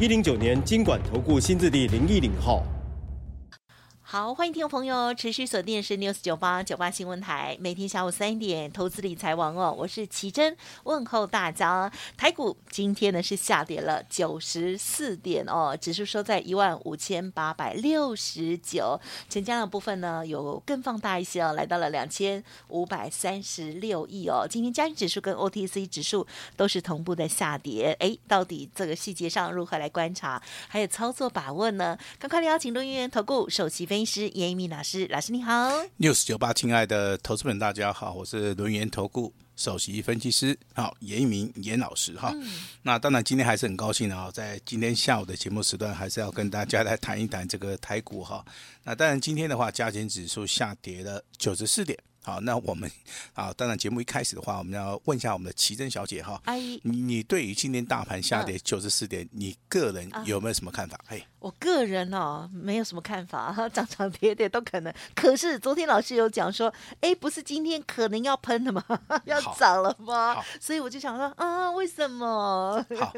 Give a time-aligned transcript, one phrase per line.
[0.00, 2.64] 一零九年金管投顾新字第零一零号。
[4.12, 11.88] 好，欢迎听众朋友持续锁定是 News 九八九八新闻台，每天下午三点投资理财王哦，我是奇珍，问候大家。
[12.16, 24.44] 台股今天呢是下跌了九十四点哦，指数收在一万五千八百六十九，成交量部分呢有更放大一些哦，来到了两千五百三十六亿哦。
[24.50, 31.96] 今天加权指数跟 OTC 指数都是同步的下跌，哎，到底这个细节上如何来观察，还有操作把握呢？
[32.18, 35.70] 赶快来邀请录音员投顾首席分师严一民老师，老师你好。
[35.96, 42.34] 六十九八，亲爱的投资们，大家好，我是轮研投顾首席分析师，好，严一民严老师哈。
[42.82, 48.44] 那当然，今天还是很高兴的啊，在今天下午的节目时段，还是要跟大家来谈一谈这个台股哈。
[48.84, 51.98] 那当然，今天的话，加权指数下跌了九十四点。
[52.30, 52.88] 好，那我们
[53.34, 60.98] 啊，当然节目一开始的话，我们要问一下我们的奇珍小姐哈，阿姨，你你对于今天大盘下跌九十四点，你个人有没有什么看法？
[61.08, 61.24] 嘿。
[61.40, 64.92] 我个人哦，没有什么看法， 涨涨跌跌都可能。
[65.14, 68.84] 可是昨天老师有讲说，哎，不是今天可能要喷的吗？
[69.24, 70.36] 要涨了吗？
[70.60, 72.84] 所以我就想说，啊，为什么？
[73.00, 73.10] 好，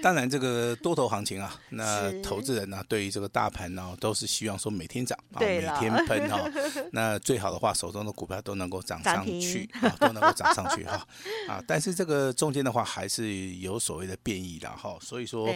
[0.00, 6.50] 当然这个多头行情啊，那投资人呢、啊，对于这个大盘呢、啊，都是希望说每天涨啊，每天喷哈、哦。
[6.92, 11.04] 那最好的话，手中的股票都能够涨上去啊，都能够涨上去哈
[11.48, 11.60] 啊。
[11.66, 14.96] 但是这个中间的话，还是有所谓的变异的哈。
[15.00, 15.52] 所以说，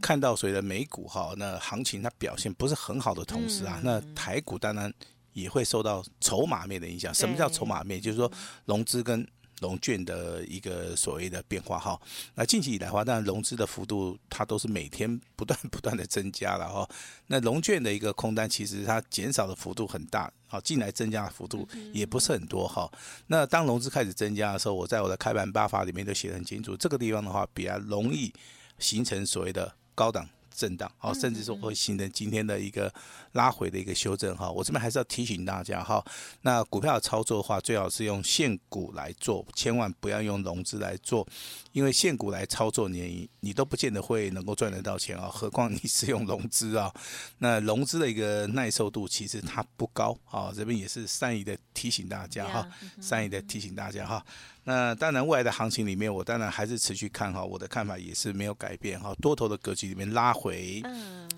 [0.00, 1.34] 看到所谓的美股哈。
[1.36, 4.90] 那行情它表现不是很好的同时啊，那台股当然
[5.34, 7.12] 也会受到筹码面的影响。
[7.12, 8.00] 什么叫筹码面？
[8.00, 8.32] 就是说
[8.64, 9.28] 融资跟
[9.60, 12.00] 融券的一个所谓的变化哈。
[12.34, 16.88] 那近期以来的话，当然融资的幅度它都是每天不断不断的增加了哈。
[17.28, 22.90] 那融券的一个空单其实它减少的幅度很大，好，进来增加的幅度也不是很多哈。
[23.28, 28.32] 那当融资开始增加的时候，我在我的开盘八法里面都写得很清楚，这个地方的话比较容易
[28.78, 30.28] 形成所谓的高档。
[30.56, 32.92] 震荡，好，甚至说会形成今天的一个
[33.32, 34.50] 拉回的一个修正，哈。
[34.50, 36.02] 我这边还是要提醒大家，哈，
[36.40, 41.26] 那股票的操作的话，最好是用现股来做，千万不要用融资来做，
[41.72, 46.92] 因为现股来操作你你都不见得会能够赚得到钱啊， 何况你是用融资啊，
[47.38, 52.68] 那融资的一个耐受度其实它不高，啊，这边也是善意的提醒大家哈，
[53.02, 54.24] 善意的提醒大家哈。
[54.68, 59.14] 那当然，未来的行情里面，我当然还是持续看好，我的看法也是没有改变哈。
[59.22, 60.82] 多头的格局里面拉回，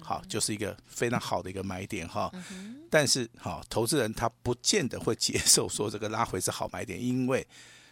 [0.01, 2.33] 好，就是一个非常好的一个买点哈。
[2.89, 7.47] 但是，好，投资人他不见得会接受说这个拉回是好买点，因为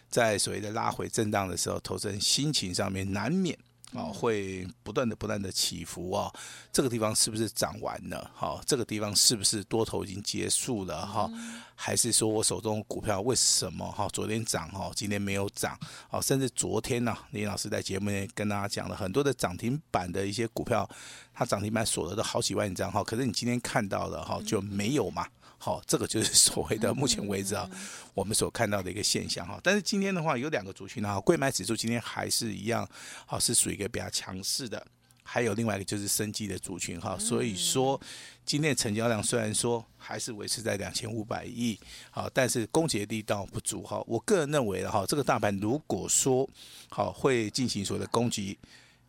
[0.09, 3.55] 在所谓的拉回震荡的时候，投资人心情上面难免。
[3.93, 6.31] 哦，会不断的、不断的起伏哦。
[6.73, 8.29] 这个地方是不是涨完了？
[8.35, 11.07] 好，这个地方是不是多头已经结束了？
[11.07, 11.29] 哈，
[11.73, 15.79] 还是说我手中股票为什么哈昨天涨哈，今天没有涨？
[16.09, 20.87] 哦，甚至昨天呢，林老师在节目内跟大家讲了很多的涨停板的一些股票，
[21.33, 25.25] 它涨停板锁了都好几万张哈，可是你今天看到了哈就没有嘛？
[25.59, 27.69] 好，这个就是 所谓的目前为止啊，
[28.13, 29.59] 我们所看到的一个现象哈。
[29.63, 32.87] 但是今天的话，有两个族群啊，贵买指数今天还是一样，
[33.25, 34.85] 好是属于一个比较强势的。
[35.29, 37.17] 还有另外一个就是生机的族群哈。
[37.19, 37.99] 所以说，
[38.45, 41.77] 今天成交量虽然说还是维持在两千五百亿，
[42.11, 44.01] 好，但是攻击力道不足哈。
[44.07, 46.49] 我个人认为的哈，这个大盘如果说
[46.87, 48.57] 好会进行所谓的攻击，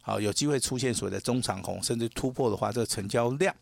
[0.01, 3.55] 好有机会出现所谓的中长红，甚至突破的话，这个成交量。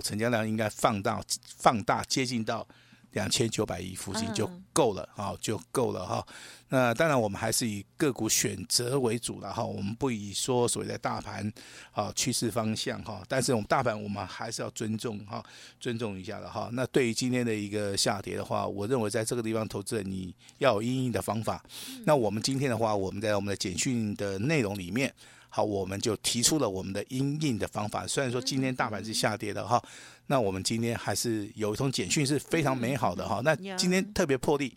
[0.00, 1.22] 成交量应该放到，
[1.58, 2.66] 放大接近到
[3.12, 6.26] 两千九百亿附近就够了，好就够了哈。
[6.68, 11.52] 那当然我们还是以个股选择为主了哈，我们不以说所谓的大盘
[11.90, 15.44] 啊趋势方向哈，但是我们大盘我们还是要尊重哈，
[15.78, 16.70] 尊重一下的哈。
[16.72, 21.62] 那对于今天的一个下跌的话，我认为在这个地方投资人你要有应应的方法。
[22.06, 25.12] 那我们今天的话，我们在我们的简讯的内容里面。
[25.54, 28.06] 好，我们就提出了我们的阴应的方法。
[28.06, 29.82] 虽然说今天大盘是下跌的哈，
[30.28, 33.42] 那我们今天还是有一通简讯是非常美好的哈。
[33.44, 34.74] 那今天特别破例，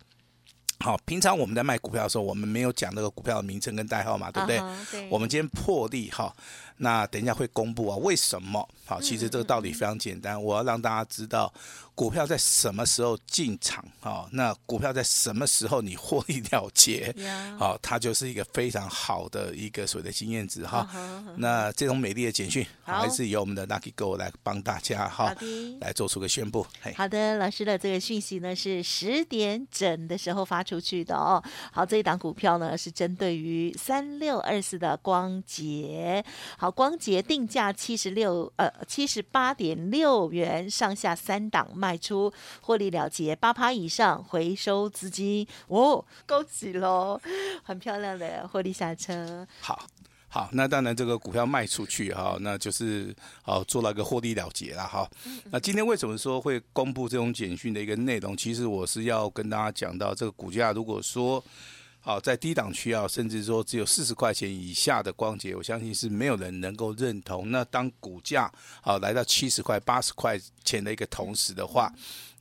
[0.85, 5.07] 好，平常我们在卖股票的时候，我们没有讲那个股票的名称跟代号嘛，对不对？Uh -huh, 对。
[5.09, 6.31] 我们今天破例哈，
[6.77, 8.69] 那等一下会公布啊，为什么？
[8.85, 11.51] 好，其实这个道理非常简单，我要让大家知道。
[11.95, 13.83] 股票在什么时候进场？
[14.01, 17.15] 哦，那股票在什么时候你获利了结？
[17.57, 20.85] 好、它就是一个非常好的一个所谓的经验值哈。
[20.93, 21.33] Uh -huh.
[21.37, 25.33] 那这种美丽的简讯，还是由我们的 Lucky Go 来帮大家哈，
[25.79, 26.67] 来做出个宣布。
[26.97, 31.41] 好的，老师的这个讯息呢是十点整的时候发出出去的哦。
[31.71, 36.23] 好，这一档股票呢是针对于三六二四的光洁。
[36.57, 42.31] 好，光洁定价七十六呃七十八点六元上下三档卖出
[42.61, 47.19] 获利了结八趴以上回收资金哦，恭喜喽！
[47.63, 49.47] 很漂亮的获利下车。
[49.61, 49.87] 好，
[50.35, 53.15] 好，那当然这个股票卖出去哈，那就是
[53.45, 55.09] 哦做了一个获利了结了哈。
[55.49, 58.35] 那今天为什么说会公布这种简讯的一个内容？
[58.35, 61.41] 其实我是要跟大家讲到，这个股价如果说。
[62.01, 67.49] 好，在低档区啊，甚至说只有四十块钱以下的光頡，我相信是没有人能够认同。
[67.49, 68.47] 那当股价
[68.79, 71.91] 好来到七十块、八十块钱的一个同时的话，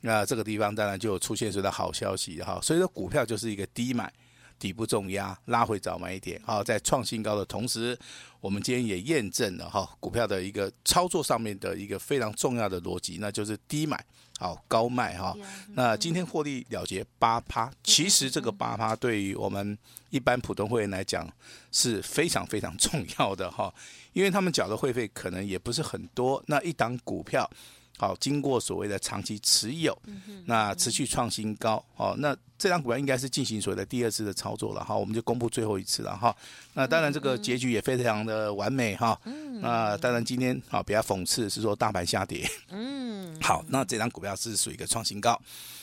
[0.01, 2.59] 那这个地方当然就有出现所谓的好消息哈。
[2.61, 4.13] 所以说，股票就是一个低买，
[4.59, 6.41] 底部重压，拉回早买一点。
[6.45, 7.97] 好，在创新高的同时，
[8.39, 14.03] 我们今天也验证了哈，股票的一个操作上面的一个非常重要的逻辑，那就是低买。
[14.37, 15.33] 好，高卖哈，
[15.75, 19.77] 那今天获利了结八趴，其实这个八趴对于我们
[20.09, 21.31] 一般普通会员来讲
[21.71, 23.73] 是非常非常重要的哈，
[24.11, 27.49] 因为他们缴的会费可能也不是很多，那一档股票。
[27.97, 29.97] 好，经过所谓的长期持有，
[30.45, 36.35] 那持续创新高，好，那这张股票应该是进行所谓的第二次的操作了哈，我们就公布最后一次了哈。
[36.73, 39.19] 那当然这个结局也非常的完美哈。
[39.61, 45.39] 那当然今天啊比较讽刺是说大盘下跌，嗯，好，那这张股票是属于一个创新高。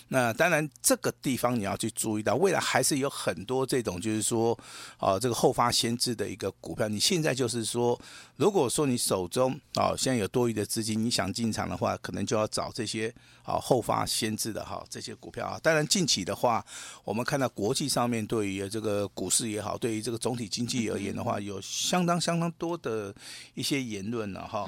[0.09, 4.59] 那当然，这个地方你要去注意到，未来还是有很多这种，就是说，
[4.99, 6.87] 啊，这个后发先至的一个股票。
[6.87, 7.99] 你现在就是说，
[8.37, 13.13] 如果说你手中啊现在有多余的资金，你想进场的话，可能就要找这些
[13.43, 15.59] 啊后发先至的哈这些股票啊。
[15.63, 16.63] 当然，近期的话，
[17.05, 23.15] 我们看到国际上面对于这个股市也好，对于这个总体经济而言的话，有相当相当多的
[23.55, 24.67] 一些言论了哈，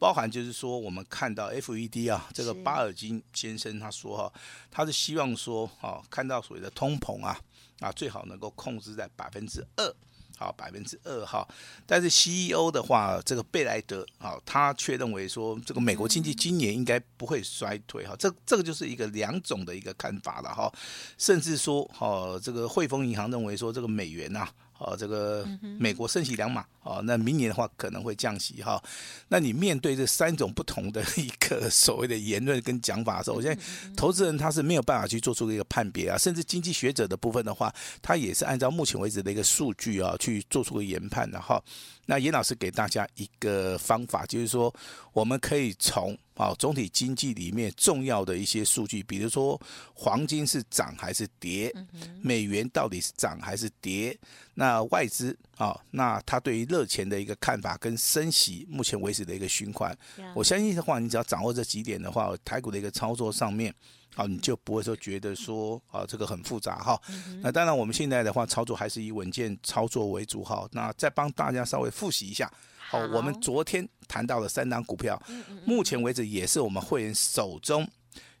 [0.00, 4.32] 包含就是说，我们看到 FED 啊，这个巴尔金先生他说哈，
[4.70, 4.86] 他。
[4.86, 7.36] 是希望说，啊，看到所谓的通膨啊，
[7.80, 9.94] 啊，最好能够控制在百分之二，
[10.36, 11.46] 好，百分之二哈。
[11.86, 18.14] 但是 CEO 的话，这个贝莱德，啊，他却认为说，这个美国经济今年应该不会衰退哈。
[18.18, 20.72] 这这个就是一个两种的一个看法了哈。
[21.18, 24.48] 甚至说，哈，这个汇丰银行认为说，这个美元呐。
[24.78, 25.46] 哦，这个
[25.78, 28.82] 美国升息两码，哦，那明年的话可能会降息哈。
[29.28, 33.62] 那你面对这三种不同的一个所谓的言论跟讲法的时候，我现在
[33.96, 36.18] 投资人他是没有办法去做出一个判别啊。
[36.18, 41.62] 甚至经济学者的部分的话，他也是按照目前为止的一个数据啊去做出个研判的哈。
[42.04, 44.72] 那严老师给大家一个方法，就是说
[45.12, 49.60] 我们可以从啊总体经济里面重要的一些数据，比如说
[49.94, 51.74] 黄金是涨还是跌，
[52.22, 54.16] 美元到底是涨还是跌，
[54.54, 59.96] 那外资啊，那他对于热钱的一个看法跟升息目前为止的一个循环，
[60.34, 63.74] 我相信的话，你只要掌握这几点的话，台股的一个操作上面。
[64.14, 66.98] 好，你就不会说觉得说啊，这个很复杂哈。
[67.42, 70.66] 那当然，我们现在的话操作还是以稳健操作为主哈。
[70.72, 72.50] 那再帮大家稍微复习一下。
[72.88, 75.20] 好，我们昨天谈到了三档股票，
[75.64, 77.88] 目前为止也是我们会员手中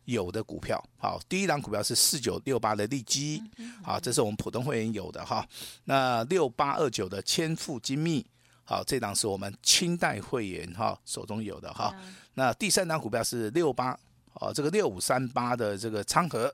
[0.04, 0.82] 有的股票。
[0.96, 3.42] 好，第一档股票是四九六八的利基，
[3.82, 5.46] 好，这是我们普通会员有的哈。
[5.84, 8.24] 那六八二九的千富精密，
[8.64, 11.94] 好，这档是我们清代会员哈手中有的哈。
[12.34, 13.98] 那第三档股票是六八。
[14.40, 16.52] 哦，这个六五三八的这个昌河，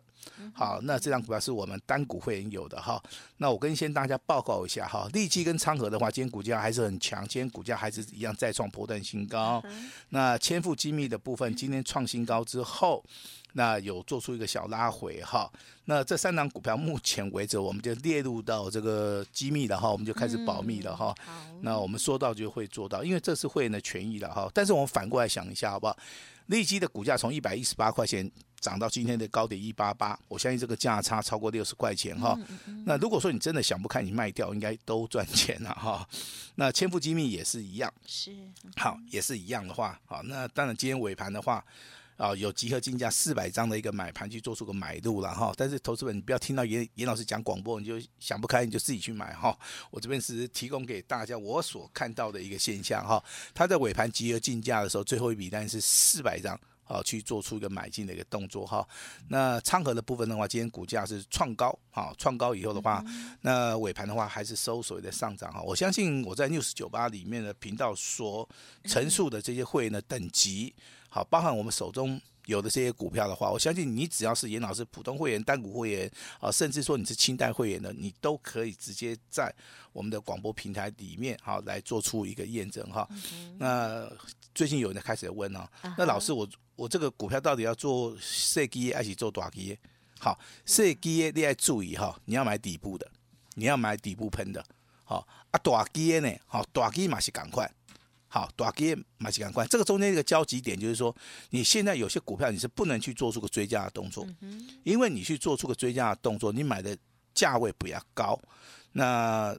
[0.55, 3.03] 好，那这张股票是我们单股会员有的哈。
[3.39, 9.63] 那我跟先大家报告一下哈，利基跟昌河的话，今天股价还是很强，今天股价还是一样再创波段新高。
[10.11, 13.05] 那千富机密的部分，今天创新高之后，
[13.55, 15.51] 那有做出一个小拉回哈。
[15.87, 21.13] 那这三档股票目前为止，我们就列入到这个机密了哈，我们就开始保密了哈。
[21.63, 24.49] 那我们说到就会做到，因为这是会员的权益了哈。
[24.55, 25.97] 但是我们反过来想一下，好不好？
[26.53, 28.31] 利基的股价从一百一十八块钱
[28.61, 32.39] 涨到今天的高点一八八，我相信这个价差超过六十块钱哈。
[32.85, 36.07] 那如果说你真的想不开，你卖掉应该都赚钱了哈。
[36.55, 38.31] 那千富精密也是一样，是
[38.77, 41.65] 好也是一样的话，好那当然今天尾盘的话。
[42.17, 49.59] 啊，有集合竞价四百张的一个买盘去做出个买入了哈，但是投资们你不要听到严严老师讲广播你就想不开，你就自己去买哈。
[49.91, 53.23] 我这边是提供给大家我所看到的一个现象哈。
[53.55, 56.59] 他在尾盘集合竞价的时候，最后一笔单是四百张。
[56.93, 58.87] 啊去做出一个买进的一个动作哈。
[59.29, 63.03] 那昌河的部分的话，今天股价是创高啊，创高以后的话，
[63.41, 65.63] 那尾盘的话还是收所谓的上涨哈。
[65.63, 68.49] 我相信我在 News 九八里面的频道所
[68.85, 70.75] 陈述的这些会员的等级，
[71.09, 72.21] 好，包含我们手中。
[72.47, 79.55] 有的这些股票的话，我相信你只要是严老师普通会员、单股会员啊，甚至说你是清代会员的，你都可以直接在
[79.93, 83.09] 我们的广播平台里面好来做出一个验证哈。
[83.59, 84.11] 那
[84.53, 86.45] 最近有人开始问啊，那老师我
[86.77, 89.79] 我这个股票到底要做设计还是做短期？
[90.19, 93.11] 好，设计你要注意哈，你要买底部的，
[93.55, 94.65] 你要买底部喷的，
[95.05, 97.71] 好啊，短期呢，好短期嘛是赶快。
[98.29, 101.15] 好，短期嘛是赶快，这个中间一个交集点就是说，
[101.51, 104.27] 你现在有些股票你是不能去做出个追加的动作，
[104.85, 106.97] 因为你去做出个追加的动作，你买的
[107.35, 108.41] 价位比较高，
[108.93, 109.55] 那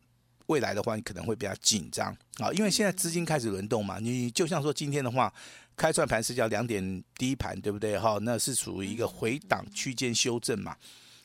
[0.48, 5.34] 未来的话你可能会比较紧张啊，因为现在资金开始轮动嘛，你就像说今天的话，
[5.76, 7.98] 开算盘是叫两点低盘，对不对？
[7.98, 10.76] 哈，那是属于一个回档区间修正嘛。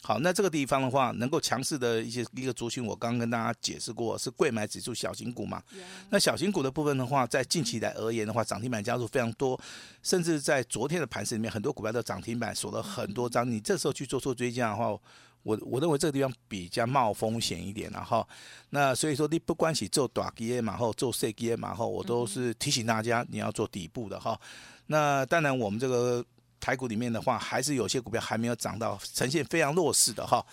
[0.01, 5.63] 好，那这个地方的话，能够强势的一些一个族群，我刚刚跟大家解释过，是贵买指数小型股嘛。
[6.09, 9.61] 那小型股的部分的话，在近期来而言的话，涨停板加速非常多，
[10.03, 13.51] 甚至在昨天的盘市里面，很多股票都涨停板锁了很多张。
[13.51, 14.97] 你这时候去做出追加的话，
[15.43, 18.27] 我我认为这个地方比较冒风险一点了哈。
[18.71, 24.39] 那所以说，你不管是做短 G A 嘛，后做细基的嘛，后我都是提醒大家，你要做底部的哈。
[24.87, 26.25] 那当然，我们这个。
[26.61, 30.45] 台股里面的话，还是有些股票还没有涨到，呈现非常弱势的哈。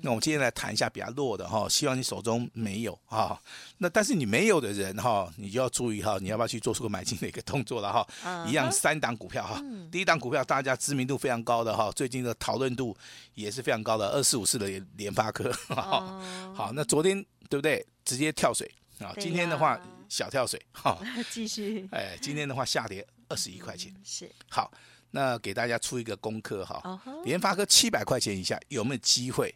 [0.00, 3.40] 那我们今天来谈一下比较弱的哈，希望你手中没有啊。
[3.78, 8.46] 那但是你没有的人哈，你就要注意哈，你要不要去做出个买进的一个动作了哈？
[8.46, 12.96] 一样三档股票哈，第一档股票大家知名度非常高的哈，最近的讨论度
[13.34, 15.52] 也是非常高的，二四五四的联发科。
[15.68, 17.84] 好，那昨天对不对？
[18.04, 20.98] 直接跳水啊，今天的话小跳水哈，
[21.30, 21.88] 继续。
[21.92, 24.70] 哎，今天的话下跌二十一块钱，是好。
[25.14, 29.54] 那给大家出一个功课哈，联发科七百块钱以下有没有机会？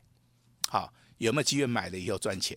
[0.68, 2.56] 好，有没有机会买了以后赚钱？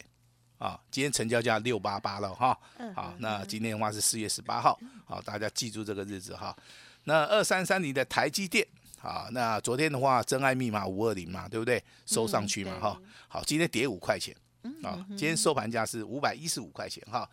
[0.58, 2.60] 啊，今天成交价六八八了哈。
[2.94, 6.54] 好，那今天的话是四月十八号，好，大家记住这个日子哈。
[7.06, 11.82] 那二三三零的台积电，好，那昨天的话真爱密码五二零嘛，对不对？
[12.06, 13.02] 收上去嘛哈。
[13.30, 14.36] 好，今天跌五块钱，
[14.84, 17.30] 啊，今天收盘价是五百一十五块钱哈。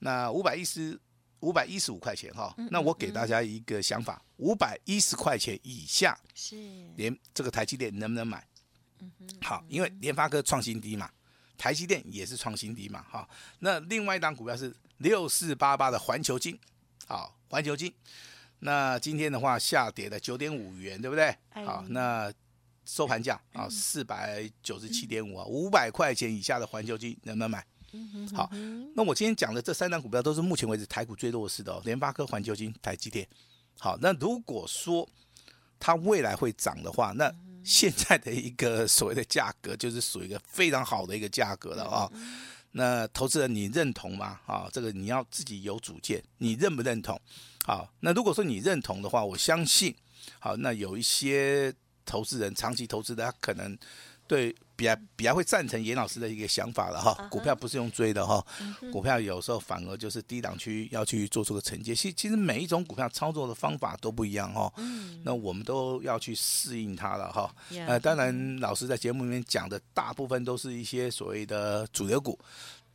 [0.00, 1.00] 那五百一十。
[1.40, 6.56] 五百一十五块钱哈，那我给大家一个想法，五百一十块钱以下是
[6.96, 8.44] 连这个台积电能不能买？
[9.40, 11.08] 好，因为联发科创新低嘛，
[11.56, 13.28] 台积电也是创新低嘛，哈。
[13.60, 16.58] 那另外一档股票是六四八八的环球金，
[17.06, 17.94] 好，环球金，
[18.58, 21.36] 那今天的话下跌了九点五元，对不对？
[21.50, 22.32] 好，那
[22.84, 27.64] 收盘价啊四百九十七点五啊，五百块钱以下的环球金能不能买？
[28.34, 28.50] 好，
[28.94, 33.26] 那我今天讲的这三档股票都是目前为止台股最弱势的哦，联发科、环球金、台积电。
[33.78, 35.08] 好，那如果说
[35.78, 42.10] 它未来会涨的话，那现在的一个所谓的价格就是属于一个非常好的一个价格了啊。
[42.72, 44.40] 那投资人你认同吗？
[44.46, 47.20] 啊，这个你要自己有主见，你认不认同？
[47.64, 49.94] 好，那如果说你认同的话，我相信，
[50.38, 51.72] 好，那有一些
[52.04, 53.76] 投资人长期投资的，他可能。
[54.26, 57.12] 对，比较比较会赞成严老师的一个想法了哈。
[57.28, 58.44] 股票不是用追的哈，
[58.92, 61.92] 股票有时候反而就是低档区要去做出个承接。
[61.92, 64.72] 其其实每一种股票操作的方法都不一样哈。
[65.24, 67.52] 那我们都要去适应它了哈。
[67.88, 72.38] 呃，当然老师在节目里面讲的大部分都是一些所谓的主流股。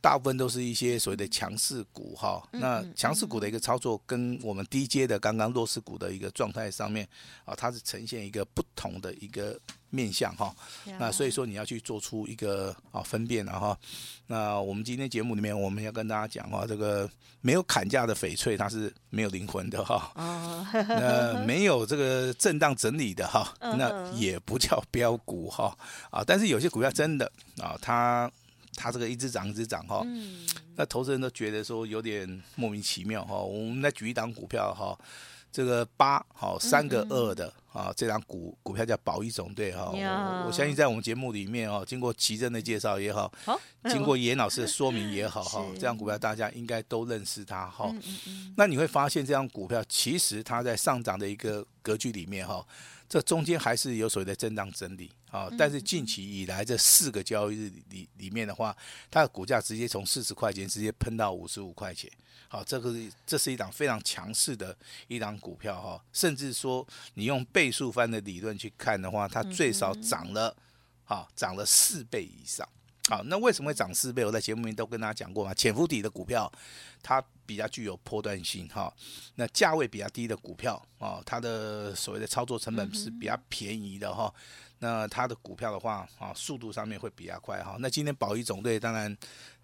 [0.04, 7.08] 大部分都是一些所谓的强势股哈，那强势股的一个操作跟我们低阶的刚刚弱势股的一个状态上面
[7.46, 9.58] 啊，它是呈现一个不同的一个
[9.88, 10.54] 面向哈。
[10.98, 13.78] 那所以说你要去做出一个啊分辨了哈。
[14.26, 17.08] 那我们今天节目里面我们要跟大家讲哈，这个
[17.40, 20.12] 没有砍价的翡翠它是没有灵魂的哈。
[20.86, 25.74] 那没有这个震荡整理的哈，那也不叫标股哈
[26.10, 26.22] 啊。
[26.22, 28.30] 但是有些股票真的啊，它。
[28.76, 30.04] 它这个一直涨一直涨哈，
[30.76, 33.36] 那投资人都觉得说有点莫名其妙哈。
[33.36, 34.98] 我们来举一档股票哈，
[35.52, 39.90] 这个八好三个二的啊，这张股股票叫保一总队哈。
[39.90, 43.30] 我我相信在我们节目里面哦，经过奇珍的介绍也好，
[43.90, 47.92] 经过严老师的说明也好 哈，这张股票大家应该都认识它哈。
[48.56, 52.64] 那你会发现这张股票其实它在上涨的一个格局里面哈。
[53.06, 58.74] 这中间还是有所谓的震荡整理啊，但是近期以来这四个交易日里里面的话，
[59.10, 62.10] 它的股价直接从四十块钱直接喷到五十五块钱，
[62.48, 62.92] 好，这个
[63.26, 64.76] 这是一档非常强势的
[65.06, 70.54] 一档股票哈，甚至说你用倍数翻的理论去看的话，它最少涨了，
[71.04, 72.68] 好涨了四倍以上，
[73.08, 74.24] 好，那为什么会涨四倍？
[74.24, 76.50] 我在节目里面都跟大家讲过嘛，潜伏底的股票，
[77.02, 78.92] 它比较具有波段性哈。
[79.34, 84.32] 那价位比较低的股票啊，它的所谓的操作成本是比较便宜的哈。
[84.78, 87.76] 那它的股票的话啊，速度上面会比较快哈。
[87.78, 89.14] 那今天宝一总队当然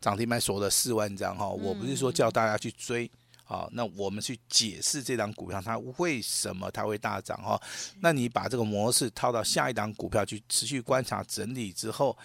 [0.01, 1.49] 涨停板锁了四万张哈。
[1.49, 3.11] 我不是说叫大家去追。
[3.51, 7.61] 好，那我们去解释这档股票它为什么它会大涨哈？
[7.99, 12.17] 那你把这个模式套到下一档股票去持续观察整理之后，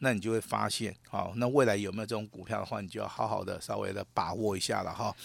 [0.00, 5.16] 那你就会发现，好，那未来有没有这种股票的话，你就要好好的稍微的把握一下了哈。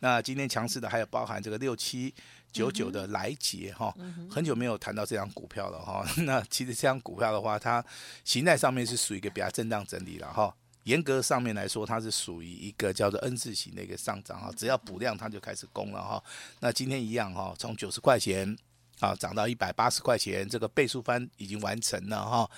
[0.00, 2.14] 那今天强势的还有包含这个六七
[2.52, 3.94] 九九的来杰哈，
[4.30, 6.06] 很久没有谈到这张股票了哈。
[6.24, 7.82] 那其实这张股票的话，它
[8.22, 10.54] 形态上面是属于一个比较震荡整理了哈。
[10.86, 16.22] 严格上面来说，它是属于一个叫做 N 字形的一个上涨哈，只要补量它就开始攻了哈。
[16.60, 18.56] 那今天一样哈，从九十块钱
[19.00, 22.48] 啊涨到一百八十块钱，这个倍数翻已经完成了哈。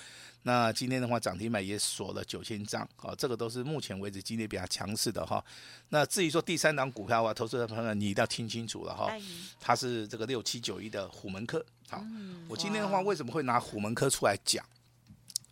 [0.43, 5.43] 那今天的话，涨停板也锁了九千张啊，这个都是目前为止今天比较强势的哈。
[5.89, 9.11] 那至于说第三档股票啊，投资的朋友你一定要听清楚了哈，
[9.59, 11.65] 它是这个六七九一的虎门科。
[11.89, 12.05] 好，
[12.47, 14.63] 我今天的话为什么会拿虎门科出来讲？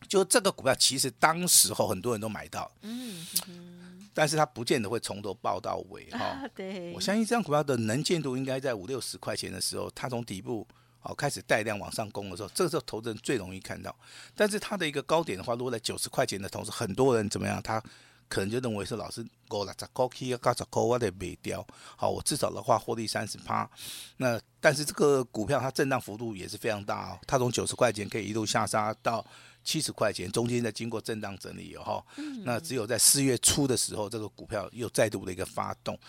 [0.07, 3.25] 就这个股票，其实当时候很多人都买到，嗯，
[4.13, 6.41] 但是它不见得会从头抱到尾哈。
[6.55, 10.65] 对，我相信这张股票的能见度应该在五六十块钱的时候，它从底部
[11.01, 13.93] 哦开始带量往上攻的时候，这个时候投资人最容易看到。
[14.33, 17.61] 但是它的一个高点的话，如果在九十块钱的同时，很多人怎么样？
[17.61, 17.83] 他
[18.29, 21.65] 可能就认为是老师过了，十块起，到十块我得卖掉。
[21.95, 23.69] 好，我至少的话获利三十趴。
[24.17, 29.25] 那但是这个股票它震荡幅度也是非常大哦，它从九十块钱可以一路下杀到。
[29.67, 32.01] 七十块钱，中间在经过震荡整理以后，
[32.45, 35.99] 那只有在四月初的时候，这个股票又再度的一个发动。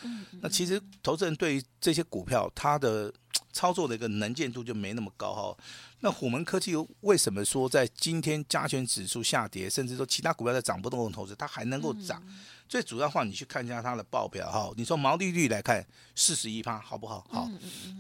[0.41, 3.13] 那其实投资人对于这些股票，它的
[3.53, 5.65] 操作的一个能见度就没那么高哈。
[5.99, 12.23] 那虎门科技为什么说在今天加权指数下跌，甚至说其他股票在涨不动的同时，它还能够涨？
[12.69, 14.73] 最主要的话，你去看一下它的报表哈。
[14.77, 15.85] 你说毛利率来看，
[16.15, 17.27] 四十一趴好不好？
[17.29, 17.51] 好。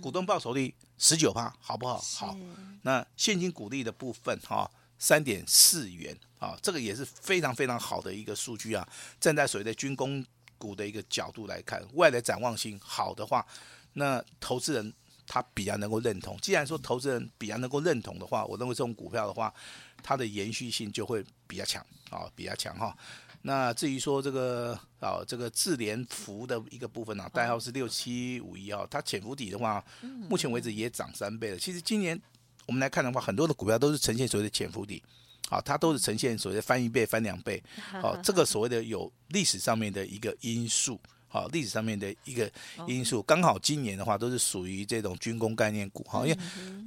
[0.00, 1.99] 股东报酬率十九趴好不好？
[1.99, 2.37] 好。
[2.83, 4.71] 那现金股利的部分哈。
[4.99, 8.87] 三点四元啊，这个也是非常非常好的一个数据啊。
[9.21, 10.25] 站在所谓的军工
[10.59, 13.47] 股的一个角度来看，未来的展望性好的话，
[13.93, 14.93] 那投资人
[15.26, 16.37] 他比较能够认同。
[16.38, 19.55] 既然说投资人比较能够认同的话，我认为这种股票的话，
[20.02, 22.97] 它的延续性就会比较强啊，比较强哈。
[23.43, 29.85] 那至于说这个啊，这个智联福的一个部分啊，代号是六七五一啊，它潜伏底的话，
[30.28, 31.57] 目前为止也涨三倍了。
[31.57, 32.20] 其实今年。
[32.68, 35.02] 我们来看的话，很多的股票都是呈现所谓的潜伏底，
[35.48, 37.61] 好，它都是呈现所谓的翻一倍、翻两倍，
[38.00, 42.48] 好， 这个所谓的有历史上面的一个因素，好，历史上面的一个
[42.87, 46.38] 因素，刚好今年的话都是属于这种军工概念股，哈，因为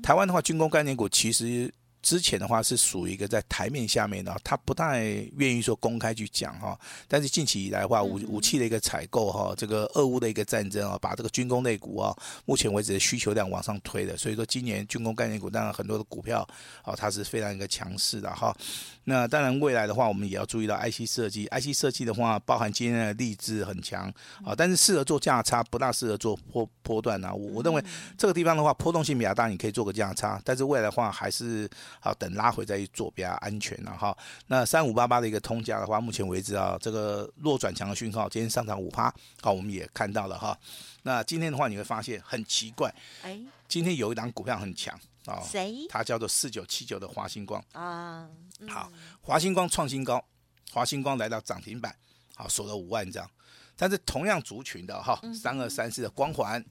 [0.01, 1.69] 台湾的话，军工概念股其实。
[2.01, 5.03] 之前的话是属于一个在台面下面的，他不太
[5.37, 6.77] 愿意说公开去讲哈。
[7.07, 14.17] 但是近期以来的话，武武器的一个采购哈，这个俄乌的一个战争啊，把这个军工类股啊，目前为止的需求量往上推的。
[14.17, 16.47] 所以说今年军工概念股当然很多的股票
[16.81, 18.55] 啊，它是非常一个强势的哈。
[19.03, 24.11] 那当然未来的话，我们也要注意到 IC 设计，IC 设计的话，包含今天的励志很强
[24.43, 27.31] 啊，但是适合做价差，不大适合做波波段啊。
[27.33, 27.83] 我我认为
[28.17, 31.69] 这个地方的话，波动性比较大，你可以做个价差，但是未来的话还是。
[31.99, 34.15] 好，等拉回再去做比较安全了哈。
[34.47, 40.57] 那三五八八的一个通家的话，目前为止啊，这个弱转强的讯号，今天上涨五趴，好，我们也看到了哈。
[41.03, 45.85] 那今天的话，你会发现很奇怪，哎，今天有一档股票很强啊，谁？
[45.89, 48.27] 它叫做四九七九的华星光啊。
[48.69, 50.23] 好，华星光创新高，
[50.71, 51.95] 华星光来到涨停板，
[52.35, 53.29] 好，锁了五万张。
[53.75, 56.63] 但是同样族群的哈，三二三四的光环，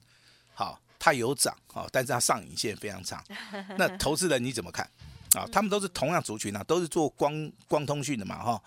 [0.53, 0.79] 好。
[1.03, 3.25] 它有涨啊，但是它上影线非常长。
[3.75, 4.87] 那投资人你怎么看
[5.37, 5.47] 啊？
[5.51, 8.63] 他们都是同样族群啊，都是做光光通讯的嘛哈。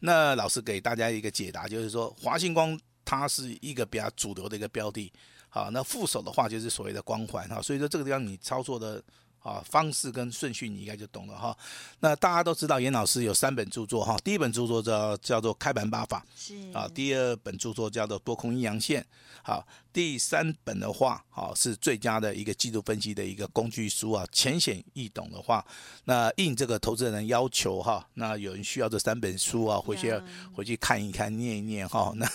[0.00, 5.12] 那老师给大家一个解答，就是说华星光它是一个比较主流的一个标的。
[5.48, 7.60] 好，那副手的话就是所谓的光环哈。
[7.62, 9.02] 所以说这个地方你操作的。
[9.40, 11.56] 啊，方式跟顺序你应该就懂了哈。
[12.00, 19.00] 那大家都知道严老师有三本著作哈，第一本著作叫叫做《开盘八法》，是啊，第二本著作叫做《多空阴阳线》，
[19.42, 25.64] 好，第三本的话，好是最佳的一个季度分析的一个工具书啊，浅显易懂的话，
[26.04, 30.12] 那应这个投资人要求哈，那有人需要这三本书啊，回去
[30.52, 32.28] 回去看一看，念一念哈，那。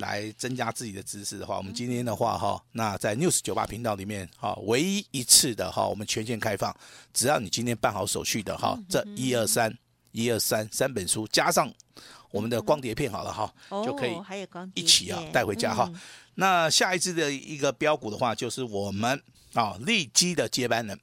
[0.00, 6.74] 来增加自己的知识的话，我们今天的话哈，那在 News 九八频道里面哈，唯一一次的哈，我们全线开放，
[7.12, 9.72] 只要你今天办好手续的哈，这一二三
[10.10, 11.72] 一二三三本书加上
[12.32, 14.12] 我们的光碟片好了哈，就可以
[14.74, 15.88] 一起啊带回家哈。
[16.34, 20.98] 那下一次的一个标股的话，就是我们啊利基的接班人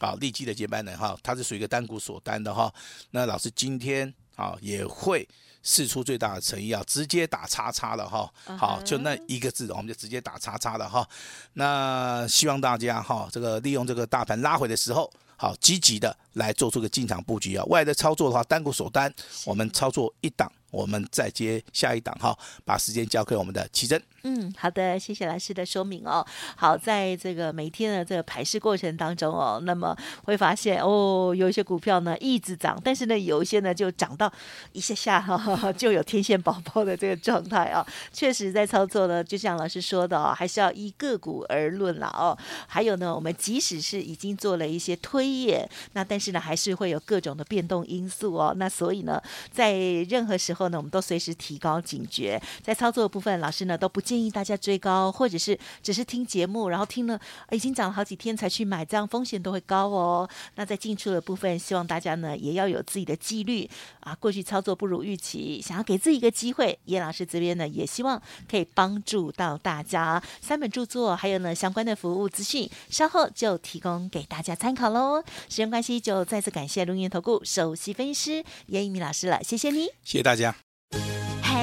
[0.00, 2.70] 啊利基的接班人哈，它是属于一个单股锁单的哈。
[3.10, 5.26] 那老师今天啊也会。
[5.62, 8.32] 释出最大的诚意啊，直接打叉叉了哈。
[8.56, 11.08] 好，就那一个字，我们就直接打叉叉了哈。
[11.54, 17.64] 那希望大家哈，这个利用这个大盘拉回的时候，好积极的来做出个进场布局啊。
[17.66, 19.12] 未来的操作的话，单股锁单，
[19.44, 20.50] 我们操作一档。
[20.70, 24.00] 我们再接下一档哈，把时间交给我们的奇珍。
[24.22, 26.24] 嗯，好的，谢谢老师的说明哦。
[26.56, 34.32] 好，在这个每天的这个排市过程当中哦，那么会发现哦，有一些股票呢一直涨，但是呢，有一些呢就涨到
[34.72, 37.86] 一下下哈， 就有天线宝宝的这个状态啊。
[38.12, 42.36] 确实，在操作呢，就像老师说的哦，还是要依个股而论了哦。
[42.66, 48.54] 还有呢，我们即使是已经做了一些推演，那但是呢，还是会有各种的变动因素哦。
[48.56, 49.72] 那所以呢，在
[50.08, 50.70] 任何时候。
[50.70, 57.20] 呢，我们都随时提高警觉，在操作的部分，老师呢都不建议大家追高，或者是只是听节目，然后听了
[57.52, 60.28] 已经涨了好几天才去买，这样风险都会高哦。
[60.56, 63.70] 那在进出的部分，希望大家呢也要有自己的纪律
[64.00, 64.12] 啊。
[64.16, 68.20] 过去操作不如预期，想要给自己一个机会，叶老师这边呢也希望
[68.50, 70.20] 可以帮助到大家。
[70.40, 75.22] 三本著作还有呢相关的服务资讯，稍后就提供给大家参考喽。
[75.48, 80.56] 时间关系，就再次感谢龙岩投顾首席分析师严一鸣老师了，谢谢你，谢谢大家。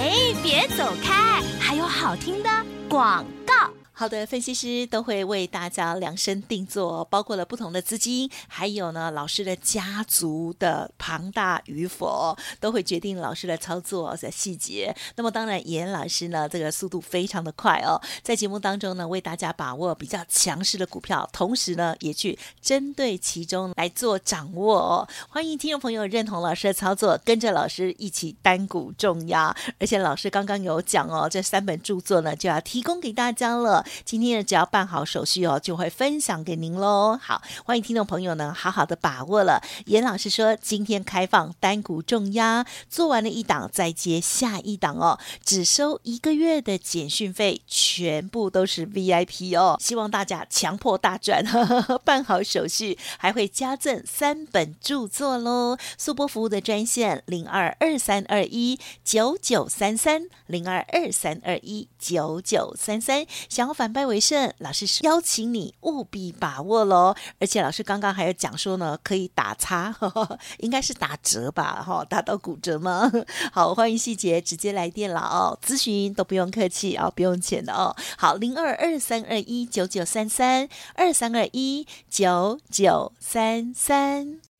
[0.07, 2.49] 哎，别走开，还有好听的
[2.87, 3.76] 广告。
[3.99, 14.95] 好的，分析师都会为大家量身定做，包括了不同的资金，还有呢老师的家族的庞大与否，都会决定老师的操作的细节。
[15.15, 25.09] 那么当然，严老师呢这个速度非常的快哦，在节目当中呢为大家把握比较强势的股票，同时呢也去针对其中来做掌握。
[25.27, 29.55] 欢迎听众朋友认同老师的操作，跟着老师一起单股重压。
[29.79, 33.83] 而且老师刚刚有讲哦，这三本著作呢就要提供给大家了。
[34.05, 37.19] 今天呢，只要办好手续哦，就会分享给您喽。
[37.21, 39.61] 好，欢迎听众朋友呢，好好的把握了。
[39.85, 49.77] 严老师说，今天开放单股重压，做完了一档再接下一档哦，只收一个月的简讯费，全部都是 VIP 哦。
[49.79, 55.77] 希望大家强迫大赚，呵呵，办好手续还会加赠三本著作喽。
[55.97, 67.13] 速播服务的专线零二二三二一九九三三零二二三二一九九三三，想要反败为胜，老师是邀请你务必把握喽！
[67.39, 71.83] 而且老师刚刚还有讲说呢，可以打叉，呵 呵应该是打折吧？
[71.85, 73.11] 哈，打到骨折吗？
[73.53, 77.95] 好，欢迎细节直接来电了哦，咨询都不用客气啊、哦，不用钱的哦。
[78.17, 84.46] 好，零二二三二一九九三三二三二一九九三三。